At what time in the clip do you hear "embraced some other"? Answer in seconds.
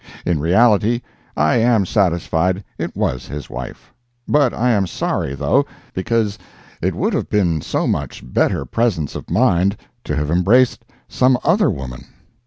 10.31-11.69